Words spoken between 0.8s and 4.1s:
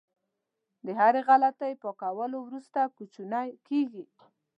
د هرې غلطۍ پاکولو وروسته کوچنی کېږي.